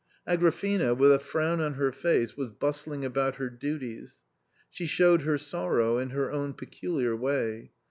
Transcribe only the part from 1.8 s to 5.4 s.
face, was bustling about her duties. She showed her